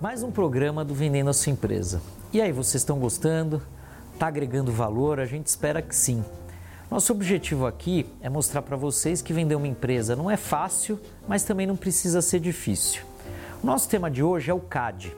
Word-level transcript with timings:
Mais 0.00 0.22
um 0.22 0.30
programa 0.30 0.82
do 0.82 0.94
Vendendo 0.94 1.28
a 1.28 1.32
Sua 1.32 1.52
Empresa. 1.52 2.00
E 2.32 2.40
aí, 2.40 2.52
vocês 2.52 2.80
estão 2.80 2.98
gostando? 2.98 3.62
Está 4.14 4.28
agregando 4.28 4.72
valor? 4.72 5.20
A 5.20 5.26
gente 5.26 5.46
espera 5.46 5.82
que 5.82 5.94
sim. 5.94 6.24
Nosso 6.90 7.12
objetivo 7.12 7.66
aqui 7.66 8.06
é 8.20 8.28
mostrar 8.28 8.62
para 8.62 8.76
vocês 8.76 9.22
que 9.22 9.32
vender 9.32 9.54
uma 9.54 9.68
empresa 9.68 10.16
não 10.16 10.30
é 10.30 10.36
fácil, 10.36 10.98
mas 11.28 11.44
também 11.44 11.66
não 11.66 11.76
precisa 11.76 12.20
ser 12.20 12.40
difícil. 12.40 13.02
O 13.62 13.66
nosso 13.66 13.88
tema 13.88 14.10
de 14.10 14.22
hoje 14.22 14.50
é 14.50 14.54
o 14.54 14.58
CAD. 14.58 15.14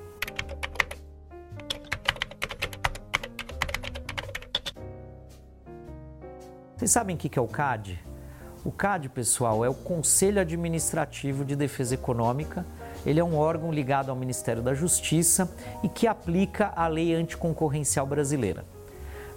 Vocês 6.77 6.91
sabem 6.91 7.15
o 7.17 7.19
que 7.19 7.39
é 7.39 7.43
o 7.43 7.47
CAD? 7.47 7.99
O 8.65 8.71
CAD, 8.71 9.09
pessoal, 9.09 9.65
é 9.65 9.69
o 9.69 9.75
Conselho 9.75 10.41
Administrativo 10.41 11.45
de 11.45 11.57
Defesa 11.57 11.95
Econômica 11.95 12.65
ele 13.05 13.19
é 13.19 13.25
um 13.25 13.37
órgão 13.37 13.73
ligado 13.73 14.11
ao 14.11 14.17
Ministério 14.17 14.63
da 14.63 14.75
Justiça 14.75 15.51
e 15.83 15.89
que 15.89 16.07
aplica 16.07 16.73
a 16.77 16.87
lei 16.87 17.15
anticoncorrencial 17.15 18.07
brasileira. 18.07 18.65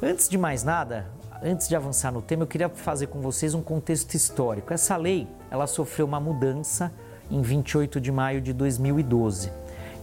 Antes 0.02 0.30
de 0.30 0.38
mais 0.38 0.64
nada, 0.64 1.08
antes 1.42 1.68
de 1.68 1.76
avançar 1.76 2.12
no 2.12 2.22
tema, 2.22 2.44
eu 2.44 2.48
queria 2.48 2.70
fazer 2.70 3.08
com 3.08 3.20
vocês 3.20 3.56
um 3.56 3.62
contexto 3.62 4.14
histórico. 4.14 4.72
Essa 4.72 4.96
lei, 4.98 5.28
ela 5.50 5.66
sofreu 5.66 6.06
uma 6.06 6.20
mudança 6.20 6.92
em 7.32 7.42
28 7.42 8.00
de 8.00 8.12
maio 8.12 8.40
de 8.40 8.54
2012. 8.54 9.52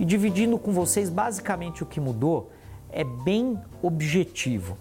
E 0.01 0.05
dividindo 0.05 0.59
com 0.59 0.73
vocês 0.73 1.09
basicamente 1.09 1.85
o 1.85 1.87
que 1.87 2.01
mudou, 2.01 2.51
é 2.91 3.05
bem 3.05 3.57
objetivo. 3.81 4.77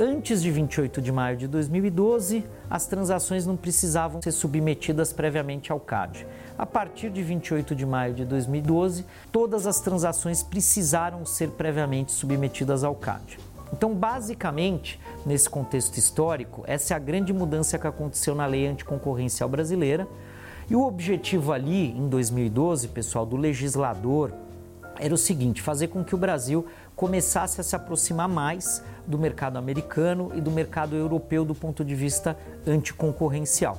Antes 0.00 0.40
de 0.40 0.48
28 0.52 1.02
de 1.02 1.10
maio 1.10 1.36
de 1.36 1.48
2012, 1.48 2.44
as 2.70 2.86
transações 2.86 3.44
não 3.44 3.56
precisavam 3.56 4.22
ser 4.22 4.30
submetidas 4.30 5.12
previamente 5.12 5.72
ao 5.72 5.80
CAD. 5.80 6.24
A 6.56 6.64
partir 6.64 7.10
de 7.10 7.20
28 7.20 7.74
de 7.74 7.84
maio 7.84 8.14
de 8.14 8.24
2012, 8.24 9.04
todas 9.32 9.66
as 9.66 9.80
transações 9.80 10.40
precisaram 10.40 11.26
ser 11.26 11.50
previamente 11.50 12.12
submetidas 12.12 12.84
ao 12.84 12.94
CAD. 12.94 13.40
Então, 13.72 13.92
basicamente, 13.92 15.00
nesse 15.26 15.50
contexto 15.50 15.96
histórico, 15.96 16.62
essa 16.68 16.94
é 16.94 16.96
a 16.96 17.00
grande 17.00 17.32
mudança 17.32 17.76
que 17.76 17.86
aconteceu 17.88 18.36
na 18.36 18.46
lei 18.46 18.68
anticoncorrencial 18.68 19.48
brasileira. 19.48 20.06
E 20.70 20.76
o 20.76 20.86
objetivo 20.86 21.52
ali, 21.52 21.90
em 21.90 22.08
2012, 22.08 22.86
pessoal, 22.86 23.26
do 23.26 23.36
legislador 23.36 24.32
era 24.98 25.14
o 25.14 25.18
seguinte: 25.18 25.62
fazer 25.62 25.88
com 25.88 26.04
que 26.04 26.14
o 26.14 26.18
Brasil 26.18 26.66
começasse 26.98 27.60
a 27.60 27.64
se 27.64 27.76
aproximar 27.76 28.28
mais 28.28 28.82
do 29.06 29.16
mercado 29.16 29.56
americano 29.56 30.32
e 30.34 30.40
do 30.40 30.50
mercado 30.50 30.96
europeu 30.96 31.44
do 31.44 31.54
ponto 31.54 31.84
de 31.84 31.94
vista 31.94 32.36
anticoncorrencial. 32.66 33.78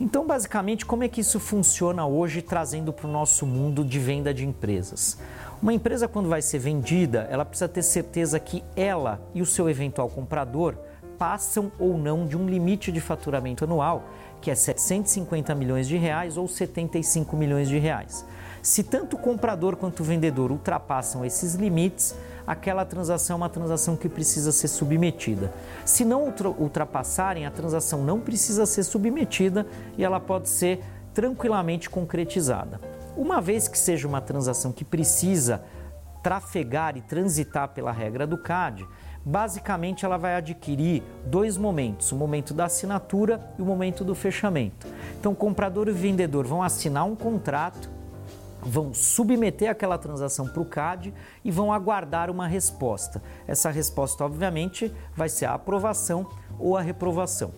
Então, 0.00 0.26
basicamente, 0.26 0.84
como 0.84 1.04
é 1.04 1.08
que 1.08 1.20
isso 1.20 1.38
funciona 1.38 2.04
hoje, 2.04 2.42
trazendo 2.42 2.92
para 2.92 3.06
o 3.06 3.10
nosso 3.12 3.46
mundo 3.46 3.84
de 3.84 4.00
venda 4.00 4.34
de 4.34 4.44
empresas? 4.44 5.16
Uma 5.62 5.72
empresa, 5.72 6.08
quando 6.08 6.28
vai 6.28 6.42
ser 6.42 6.58
vendida, 6.58 7.28
ela 7.30 7.44
precisa 7.44 7.68
ter 7.68 7.84
certeza 7.84 8.40
que 8.40 8.64
ela 8.74 9.22
e 9.32 9.40
o 9.40 9.46
seu 9.46 9.70
eventual 9.70 10.08
comprador 10.08 10.74
passam 11.16 11.70
ou 11.78 11.96
não 11.96 12.26
de 12.26 12.36
um 12.36 12.48
limite 12.48 12.90
de 12.90 13.00
faturamento 13.00 13.62
anual, 13.62 14.02
que 14.40 14.50
é 14.50 14.56
750 14.56 15.54
milhões 15.54 15.86
de 15.86 15.96
reais 15.96 16.36
ou 16.36 16.48
75 16.48 17.36
milhões 17.36 17.68
de 17.68 17.78
reais. 17.78 18.26
Se 18.60 18.82
tanto 18.82 19.14
o 19.16 19.18
comprador 19.18 19.76
quanto 19.76 20.00
o 20.00 20.04
vendedor 20.04 20.50
ultrapassam 20.50 21.24
esses 21.24 21.54
limites, 21.54 22.16
aquela 22.46 22.84
transação 22.84 23.34
é 23.34 23.36
uma 23.36 23.48
transação 23.48 23.96
que 23.96 24.08
precisa 24.08 24.52
ser 24.52 24.68
submetida. 24.68 25.52
Se 25.84 26.04
não 26.04 26.32
ultrapassarem, 26.58 27.46
a 27.46 27.50
transação 27.50 28.02
não 28.02 28.20
precisa 28.20 28.66
ser 28.66 28.82
submetida 28.82 29.66
e 29.96 30.04
ela 30.04 30.20
pode 30.20 30.48
ser 30.48 30.80
tranquilamente 31.14 31.90
concretizada. 31.90 32.80
Uma 33.16 33.40
vez 33.40 33.68
que 33.68 33.78
seja 33.78 34.08
uma 34.08 34.20
transação 34.20 34.72
que 34.72 34.84
precisa 34.84 35.62
trafegar 36.22 36.96
e 36.96 37.02
transitar 37.02 37.68
pela 37.68 37.92
regra 37.92 38.26
do 38.26 38.38
CAD, 38.38 38.86
basicamente 39.24 40.04
ela 40.04 40.16
vai 40.16 40.36
adquirir 40.36 41.02
dois 41.26 41.56
momentos, 41.56 42.12
o 42.12 42.16
momento 42.16 42.54
da 42.54 42.66
assinatura 42.66 43.40
e 43.58 43.62
o 43.62 43.64
momento 43.64 44.04
do 44.04 44.14
fechamento. 44.14 44.86
Então, 45.18 45.34
comprador 45.34 45.88
e 45.88 45.92
vendedor 45.92 46.46
vão 46.46 46.62
assinar 46.62 47.04
um 47.04 47.14
contrato 47.14 47.90
vão 48.64 48.94
submeter 48.94 49.70
aquela 49.70 49.98
transação 49.98 50.46
para 50.46 50.62
o 50.62 50.64
CAD 50.64 51.12
e 51.44 51.50
vão 51.50 51.72
aguardar 51.72 52.30
uma 52.30 52.46
resposta. 52.46 53.22
Essa 53.46 53.70
resposta, 53.70 54.24
obviamente, 54.24 54.92
vai 55.14 55.28
ser 55.28 55.46
a 55.46 55.54
aprovação 55.54 56.28
ou 56.58 56.76
a 56.76 56.80
reprovação. 56.80 57.52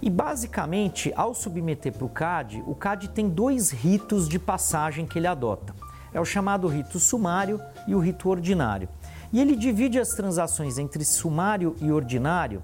E 0.00 0.08
basicamente, 0.08 1.12
ao 1.16 1.34
submeter 1.34 1.92
para 1.92 2.04
o 2.04 2.08
CAD, 2.08 2.62
o 2.66 2.74
CAD 2.74 3.08
tem 3.08 3.28
dois 3.28 3.70
ritos 3.70 4.28
de 4.28 4.38
passagem 4.38 5.06
que 5.06 5.18
ele 5.18 5.26
adota. 5.26 5.74
É 6.12 6.20
o 6.20 6.24
chamado 6.24 6.68
rito 6.68 7.00
sumário 7.00 7.60
e 7.86 7.94
o 7.94 7.98
rito 7.98 8.28
ordinário. 8.28 8.88
E 9.32 9.40
ele 9.40 9.56
divide 9.56 9.98
as 9.98 10.10
transações 10.10 10.78
entre 10.78 11.04
sumário 11.04 11.74
e 11.80 11.90
ordinário 11.90 12.62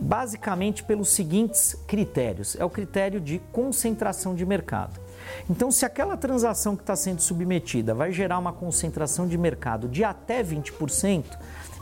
basicamente 0.00 0.84
pelos 0.84 1.10
seguintes 1.10 1.74
critérios: 1.86 2.56
é 2.56 2.64
o 2.64 2.70
critério 2.70 3.20
de 3.20 3.40
concentração 3.52 4.34
de 4.34 4.46
mercado. 4.46 5.00
Então, 5.48 5.70
se 5.70 5.84
aquela 5.84 6.16
transação 6.16 6.76
que 6.76 6.82
está 6.82 6.96
sendo 6.96 7.20
submetida 7.20 7.94
vai 7.94 8.12
gerar 8.12 8.38
uma 8.38 8.52
concentração 8.52 9.26
de 9.26 9.36
mercado 9.38 9.88
de 9.88 10.04
até 10.04 10.42
20%, 10.42 11.24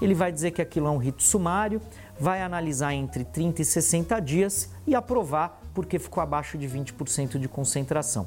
ele 0.01 0.15
vai 0.15 0.31
dizer 0.31 0.51
que 0.51 0.63
aquilo 0.63 0.87
é 0.87 0.91
um 0.91 0.99
rito 0.99 1.23
sumário, 1.23 1.81
vai 2.19 2.43
analisar 2.43 2.95
entre 2.95 3.25
30 3.25 3.63
e 3.63 3.65
60 3.65 4.21
dias 4.21 4.71
e 4.87 4.95
aprovar 4.95 5.61
porque 5.75 5.99
ficou 5.99 6.23
abaixo 6.23 6.57
de 6.57 6.67
20% 6.67 7.39
de 7.39 7.49
concentração. 7.49 8.27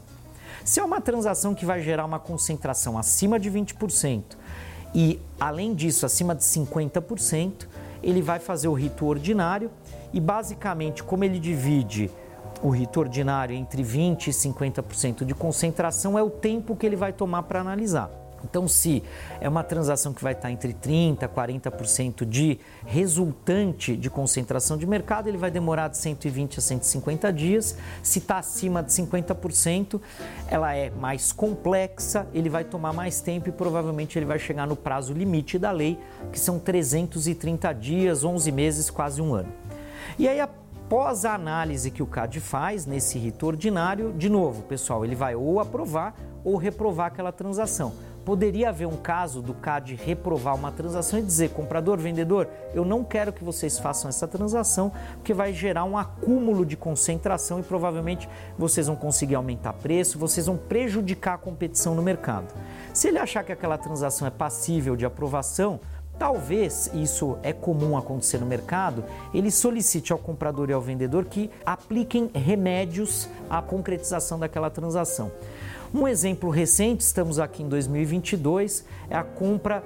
Se 0.63 0.79
é 0.79 0.83
uma 0.83 1.01
transação 1.01 1.55
que 1.55 1.65
vai 1.65 1.81
gerar 1.81 2.05
uma 2.05 2.19
concentração 2.19 2.97
acima 2.97 3.39
de 3.39 3.49
20% 3.49 4.23
e, 4.93 5.19
além 5.39 5.73
disso, 5.73 6.05
acima 6.05 6.35
de 6.35 6.43
50%, 6.43 7.67
ele 8.01 8.21
vai 8.21 8.39
fazer 8.39 8.67
o 8.67 8.73
rito 8.73 9.05
ordinário 9.05 9.71
e, 10.13 10.19
basicamente, 10.19 11.03
como 11.03 11.23
ele 11.23 11.39
divide 11.39 12.09
o 12.61 12.69
rito 12.69 12.99
ordinário 12.99 13.55
entre 13.55 13.83
20% 13.83 14.27
e 14.27 14.31
50% 14.31 15.25
de 15.25 15.33
concentração 15.33 16.17
é 16.17 16.23
o 16.23 16.29
tempo 16.29 16.75
que 16.75 16.85
ele 16.85 16.95
vai 16.95 17.13
tomar 17.13 17.43
para 17.43 17.61
analisar. 17.61 18.09
Então, 18.43 18.67
se 18.67 19.03
é 19.39 19.49
uma 19.49 19.63
transação 19.63 20.13
que 20.13 20.23
vai 20.23 20.33
estar 20.33 20.51
entre 20.51 20.73
30% 20.73 21.23
e 21.23 21.27
40% 21.27 22.25
de 22.25 22.59
resultante 22.85 23.95
de 23.95 24.09
concentração 24.09 24.77
de 24.77 24.87
mercado, 24.87 25.27
ele 25.27 25.37
vai 25.37 25.51
demorar 25.51 25.89
de 25.89 25.97
120 25.97 26.59
a 26.59 26.61
150 26.61 27.33
dias. 27.33 27.75
Se 28.01 28.19
está 28.19 28.37
acima 28.37 28.81
de 28.81 28.91
50%, 28.91 29.99
ela 30.47 30.73
é 30.73 30.89
mais 30.89 31.31
complexa, 31.31 32.27
ele 32.33 32.49
vai 32.49 32.63
tomar 32.63 32.93
mais 32.93 33.21
tempo 33.21 33.49
e 33.49 33.51
provavelmente 33.51 34.17
ele 34.17 34.25
vai 34.25 34.39
chegar 34.39 34.67
no 34.67 34.75
prazo 34.75 35.13
limite 35.13 35.59
da 35.59 35.71
lei, 35.71 35.99
que 36.31 36.39
são 36.39 36.59
330 36.59 37.73
dias, 37.73 38.23
11 38.23 38.51
meses, 38.51 38.89
quase 38.89 39.21
um 39.21 39.33
ano. 39.33 39.51
E 40.17 40.27
aí, 40.27 40.39
a 40.39 40.47
após 40.89 41.23
a 41.23 41.35
análise 41.35 41.91
que 41.91 42.01
o 42.01 42.07
CAD 42.07 42.39
faz 42.39 42.87
nesse 42.87 43.19
rito 43.19 43.45
ordinário, 43.45 44.11
de 44.11 44.27
novo, 44.27 44.63
pessoal, 44.63 45.05
ele 45.05 45.13
vai 45.13 45.35
ou 45.35 45.59
aprovar 45.59 46.15
ou 46.43 46.57
reprovar 46.57 47.05
aquela 47.05 47.31
transação. 47.31 47.93
Poderia 48.25 48.69
haver 48.69 48.87
um 48.87 48.97
caso 48.97 49.39
do 49.39 49.53
CAD 49.53 49.93
reprovar 49.93 50.55
uma 50.55 50.71
transação 50.71 51.19
e 51.19 51.21
dizer, 51.21 51.51
comprador, 51.51 51.99
vendedor, 51.99 52.49
eu 52.73 52.83
não 52.83 53.03
quero 53.03 53.31
que 53.31 53.43
vocês 53.43 53.77
façam 53.77 54.09
essa 54.09 54.27
transação, 54.27 54.91
porque 55.13 55.31
vai 55.31 55.53
gerar 55.53 55.83
um 55.83 55.95
acúmulo 55.95 56.65
de 56.65 56.75
concentração 56.75 57.59
e 57.59 57.63
provavelmente 57.63 58.27
vocês 58.57 58.87
vão 58.87 58.95
conseguir 58.95 59.35
aumentar 59.35 59.73
preço, 59.73 60.17
vocês 60.17 60.47
vão 60.47 60.57
prejudicar 60.57 61.35
a 61.35 61.37
competição 61.37 61.93
no 61.93 62.01
mercado. 62.01 62.51
Se 62.95 63.09
ele 63.09 63.19
achar 63.19 63.43
que 63.43 63.51
aquela 63.51 63.77
transação 63.77 64.27
é 64.27 64.31
passível 64.31 64.95
de 64.95 65.05
aprovação, 65.05 65.79
Talvez 66.19 66.91
isso 66.93 67.37
é 67.41 67.53
comum 67.53 67.97
acontecer 67.97 68.39
no 68.39 68.45
mercado, 68.45 69.05
ele 69.33 69.49
solicite 69.49 70.11
ao 70.11 70.19
comprador 70.19 70.69
e 70.69 70.73
ao 70.73 70.81
vendedor 70.81 71.23
que 71.23 71.49
apliquem 71.65 72.29
remédios 72.35 73.29
à 73.49 73.61
concretização 73.61 74.37
daquela 74.37 74.69
transação. 74.69 75.31
Um 75.93 76.05
exemplo 76.05 76.49
recente, 76.49 76.99
estamos 76.99 77.39
aqui 77.39 77.63
em 77.63 77.69
2022, 77.69 78.83
é 79.09 79.15
a 79.15 79.23
compra 79.23 79.81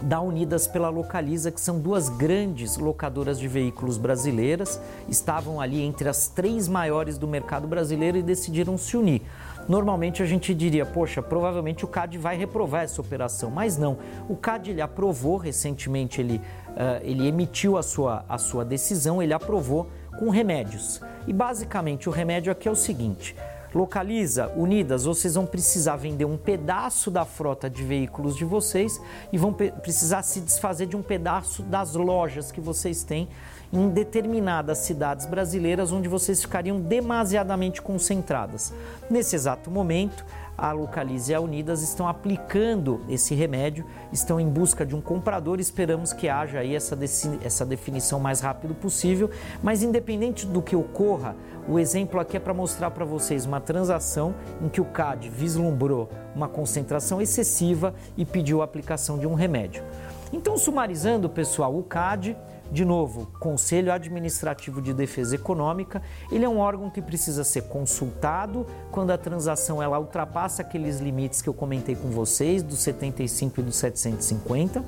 da 0.00 0.20
Unidas 0.20 0.68
pela 0.68 0.88
Localiza, 0.88 1.50
que 1.50 1.60
são 1.60 1.80
duas 1.80 2.08
grandes 2.08 2.76
locadoras 2.76 3.36
de 3.36 3.48
veículos 3.48 3.98
brasileiras, 3.98 4.80
estavam 5.08 5.60
ali 5.60 5.82
entre 5.82 6.08
as 6.08 6.28
três 6.28 6.68
maiores 6.68 7.18
do 7.18 7.26
mercado 7.26 7.66
brasileiro 7.66 8.16
e 8.16 8.22
decidiram 8.22 8.78
se 8.78 8.96
unir 8.96 9.22
normalmente 9.68 10.22
a 10.22 10.26
gente 10.26 10.54
diria, 10.54 10.86
poxa, 10.86 11.22
provavelmente 11.22 11.84
o 11.84 11.88
CAD 11.88 12.16
vai 12.18 12.36
reprovar 12.36 12.84
essa 12.84 13.00
operação, 13.00 13.50
mas 13.50 13.76
não. 13.76 13.98
O 14.28 14.36
CAD 14.36 14.70
ele 14.70 14.80
aprovou 14.80 15.36
recentemente, 15.36 16.20
ele, 16.20 16.40
uh, 16.68 17.02
ele 17.02 17.28
emitiu 17.28 17.76
a 17.76 17.82
sua, 17.82 18.24
a 18.28 18.38
sua 18.38 18.64
decisão, 18.64 19.22
ele 19.22 19.32
aprovou 19.32 19.88
com 20.18 20.30
remédios. 20.30 21.00
E 21.26 21.32
basicamente 21.32 22.08
o 22.08 22.12
remédio 22.12 22.50
aqui 22.50 22.66
é 22.66 22.70
o 22.70 22.76
seguinte: 22.76 23.36
Localiza, 23.74 24.50
Unidas, 24.56 25.04
vocês 25.04 25.34
vão 25.34 25.44
precisar 25.44 25.96
vender 25.96 26.24
um 26.24 26.36
pedaço 26.36 27.10
da 27.10 27.24
frota 27.24 27.68
de 27.68 27.84
veículos 27.84 28.36
de 28.36 28.44
vocês 28.44 29.00
e 29.32 29.36
vão 29.36 29.52
precisar 29.52 30.22
se 30.22 30.40
desfazer 30.40 30.86
de 30.86 30.96
um 30.96 31.02
pedaço 31.02 31.62
das 31.62 31.94
lojas 31.94 32.50
que 32.50 32.60
vocês 32.60 33.02
têm 33.02 33.28
em 33.70 33.90
determinadas 33.90 34.78
cidades 34.78 35.26
brasileiras 35.26 35.92
onde 35.92 36.08
vocês 36.08 36.40
ficariam 36.40 36.80
demasiadamente 36.80 37.82
concentradas. 37.82 38.72
Nesse 39.10 39.36
exato 39.36 39.70
momento, 39.70 40.24
a 40.58 40.72
Localize 40.72 41.30
e 41.30 41.34
a 41.36 41.40
Unidas 41.40 41.82
estão 41.82 42.08
aplicando 42.08 43.00
esse 43.08 43.32
remédio, 43.32 43.86
estão 44.12 44.40
em 44.40 44.48
busca 44.48 44.84
de 44.84 44.96
um 44.96 45.00
comprador, 45.00 45.60
esperamos 45.60 46.12
que 46.12 46.28
haja 46.28 46.58
aí 46.58 46.74
essa, 46.74 46.98
essa 47.44 47.64
definição 47.64 48.18
mais 48.18 48.40
rápido 48.40 48.74
possível, 48.74 49.30
mas 49.62 49.84
independente 49.84 50.44
do 50.44 50.60
que 50.60 50.74
ocorra, 50.74 51.36
o 51.68 51.78
exemplo 51.78 52.18
aqui 52.18 52.36
é 52.36 52.40
para 52.40 52.52
mostrar 52.52 52.90
para 52.90 53.04
vocês 53.04 53.46
uma 53.46 53.60
transação 53.60 54.34
em 54.60 54.68
que 54.68 54.80
o 54.80 54.84
CAD 54.84 55.28
vislumbrou 55.28 56.08
uma 56.34 56.48
concentração 56.48 57.22
excessiva 57.22 57.94
e 58.16 58.24
pediu 58.24 58.60
a 58.60 58.64
aplicação 58.64 59.16
de 59.16 59.26
um 59.28 59.34
remédio. 59.34 59.84
Então, 60.32 60.58
sumarizando, 60.58 61.28
pessoal, 61.28 61.76
o 61.76 61.82
CAD 61.82 62.36
de 62.70 62.84
novo, 62.84 63.26
Conselho 63.40 63.92
Administrativo 63.92 64.82
de 64.82 64.92
Defesa 64.92 65.34
Econômica, 65.34 66.02
ele 66.30 66.44
é 66.44 66.48
um 66.48 66.58
órgão 66.58 66.90
que 66.90 67.00
precisa 67.00 67.42
ser 67.42 67.62
consultado 67.62 68.66
quando 68.90 69.10
a 69.10 69.18
transação 69.18 69.82
ela 69.82 69.98
ultrapassa 69.98 70.60
aqueles 70.60 71.00
limites 71.00 71.40
que 71.40 71.48
eu 71.48 71.54
comentei 71.54 71.96
com 71.96 72.08
vocês, 72.10 72.62
dos 72.62 72.80
75 72.80 73.60
e 73.60 73.62
dos 73.62 73.76
750. 73.76 74.84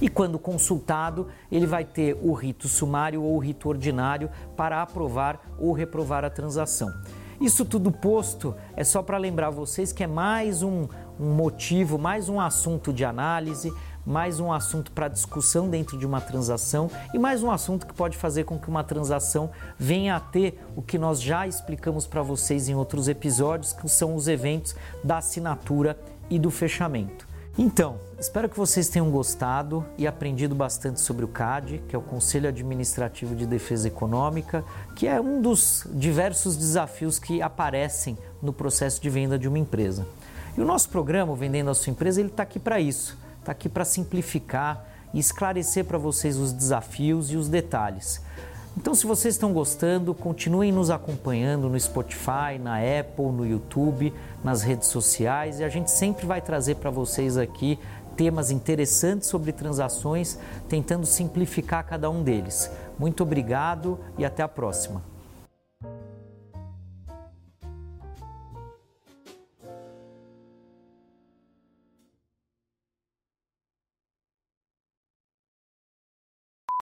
E 0.00 0.08
quando 0.08 0.38
consultado, 0.38 1.28
ele 1.50 1.66
vai 1.66 1.84
ter 1.84 2.18
o 2.20 2.32
rito 2.32 2.68
sumário 2.68 3.22
ou 3.22 3.36
o 3.36 3.38
rito 3.38 3.68
ordinário 3.68 4.28
para 4.56 4.82
aprovar 4.82 5.40
ou 5.58 5.72
reprovar 5.72 6.24
a 6.24 6.30
transação. 6.30 6.92
Isso 7.40 7.64
tudo 7.64 7.90
posto 7.90 8.54
é 8.76 8.84
só 8.84 9.02
para 9.02 9.18
lembrar 9.18 9.50
vocês 9.50 9.92
que 9.92 10.04
é 10.04 10.06
mais 10.06 10.62
um, 10.62 10.86
um 11.18 11.34
motivo, 11.34 11.98
mais 11.98 12.28
um 12.28 12.40
assunto 12.40 12.92
de 12.92 13.04
análise, 13.04 13.72
mais 14.04 14.40
um 14.40 14.52
assunto 14.52 14.90
para 14.90 15.08
discussão 15.08 15.68
dentro 15.68 15.96
de 15.96 16.04
uma 16.04 16.20
transação 16.20 16.90
e 17.14 17.18
mais 17.18 17.42
um 17.42 17.50
assunto 17.50 17.86
que 17.86 17.94
pode 17.94 18.16
fazer 18.16 18.44
com 18.44 18.58
que 18.58 18.68
uma 18.68 18.82
transação 18.82 19.50
venha 19.78 20.16
a 20.16 20.20
ter 20.20 20.60
o 20.76 20.82
que 20.82 20.98
nós 20.98 21.22
já 21.22 21.46
explicamos 21.46 22.06
para 22.06 22.22
vocês 22.22 22.68
em 22.68 22.74
outros 22.74 23.08
episódios, 23.08 23.72
que 23.72 23.88
são 23.88 24.14
os 24.14 24.26
eventos 24.26 24.74
da 25.04 25.18
assinatura 25.18 25.98
e 26.28 26.38
do 26.38 26.50
fechamento. 26.50 27.30
Então, 27.56 27.98
espero 28.18 28.48
que 28.48 28.56
vocês 28.56 28.88
tenham 28.88 29.10
gostado 29.10 29.84
e 29.98 30.06
aprendido 30.06 30.54
bastante 30.54 31.00
sobre 31.02 31.22
o 31.22 31.28
CAD, 31.28 31.82
que 31.86 31.94
é 31.94 31.98
o 31.98 32.02
Conselho 32.02 32.48
Administrativo 32.48 33.36
de 33.36 33.44
Defesa 33.44 33.88
Econômica, 33.88 34.64
que 34.96 35.06
é 35.06 35.20
um 35.20 35.42
dos 35.42 35.86
diversos 35.92 36.56
desafios 36.56 37.18
que 37.18 37.42
aparecem 37.42 38.16
no 38.40 38.54
processo 38.54 39.02
de 39.02 39.10
venda 39.10 39.38
de 39.38 39.46
uma 39.46 39.58
empresa. 39.58 40.06
E 40.56 40.62
o 40.62 40.64
nosso 40.64 40.88
programa, 40.88 41.36
Vendendo 41.36 41.70
a 41.70 41.74
Sua 41.74 41.90
Empresa, 41.90 42.20
ele 42.20 42.30
está 42.30 42.42
aqui 42.42 42.58
para 42.58 42.80
isso 42.80 43.18
está 43.42 43.52
aqui 43.52 43.68
para 43.68 43.84
simplificar 43.84 44.86
e 45.12 45.18
esclarecer 45.18 45.84
para 45.84 45.98
vocês 45.98 46.36
os 46.36 46.52
desafios 46.52 47.30
e 47.30 47.36
os 47.36 47.48
detalhes. 47.48 48.22
Então, 48.76 48.94
se 48.94 49.06
vocês 49.06 49.34
estão 49.34 49.52
gostando, 49.52 50.14
continuem 50.14 50.72
nos 50.72 50.88
acompanhando 50.88 51.68
no 51.68 51.78
Spotify, 51.78 52.58
na 52.58 52.78
Apple, 52.78 53.26
no 53.26 53.46
YouTube, 53.46 54.14
nas 54.42 54.62
redes 54.62 54.88
sociais 54.88 55.60
e 55.60 55.64
a 55.64 55.68
gente 55.68 55.90
sempre 55.90 56.24
vai 56.24 56.40
trazer 56.40 56.76
para 56.76 56.88
vocês 56.88 57.36
aqui 57.36 57.78
temas 58.16 58.50
interessantes 58.50 59.28
sobre 59.28 59.52
transações, 59.52 60.38
tentando 60.68 61.04
simplificar 61.04 61.84
cada 61.84 62.08
um 62.08 62.22
deles. 62.22 62.70
Muito 62.98 63.22
obrigado 63.22 63.98
e 64.16 64.24
até 64.24 64.42
a 64.42 64.48
próxima. 64.48 65.11